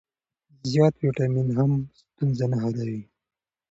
[0.69, 3.01] زیات ویټامین هم ستونزه نه حلوي.